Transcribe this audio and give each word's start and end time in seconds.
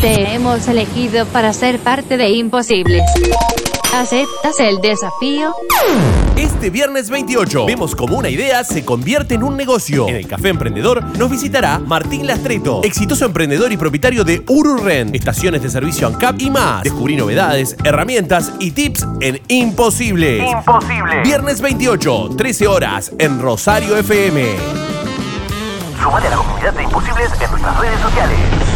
Te 0.00 0.32
hemos 0.32 0.68
elegido 0.68 1.26
para 1.26 1.52
ser 1.52 1.80
parte 1.80 2.16
de 2.16 2.28
Imposibles. 2.30 3.02
¿Aceptas 3.92 4.60
el 4.60 4.80
desafío? 4.80 5.52
Este 6.36 6.70
viernes 6.70 7.10
28 7.10 7.66
vemos 7.66 7.96
cómo 7.96 8.16
una 8.16 8.28
idea 8.28 8.62
se 8.62 8.84
convierte 8.84 9.34
en 9.34 9.42
un 9.42 9.56
negocio. 9.56 10.06
En 10.06 10.14
el 10.14 10.28
Café 10.28 10.50
Emprendedor 10.50 11.02
nos 11.18 11.28
visitará 11.28 11.80
Martín 11.80 12.28
Lastreto, 12.28 12.80
exitoso 12.84 13.24
emprendedor 13.24 13.72
y 13.72 13.76
propietario 13.76 14.22
de 14.22 14.44
Ururen, 14.46 15.12
estaciones 15.16 15.62
de 15.62 15.70
servicio 15.70 16.06
ANCAP 16.06 16.42
y 16.42 16.50
más. 16.50 16.84
Descubrí 16.84 17.16
novedades, 17.16 17.76
herramientas 17.82 18.52
y 18.60 18.70
tips 18.70 19.04
en 19.20 19.40
Imposibles. 19.48 20.48
Imposible. 20.48 21.22
Viernes 21.24 21.60
28, 21.60 22.30
13 22.36 22.66
horas, 22.68 23.10
en 23.18 23.40
Rosario 23.40 23.96
FM. 23.96 24.44
Sumate 26.00 26.28
a 26.28 26.30
la 26.30 26.36
comunidad 26.36 26.72
de 26.72 26.84
Imposibles 26.84 27.32
en 27.40 27.50
nuestras 27.50 27.80
redes 27.80 28.00
sociales. 28.00 28.67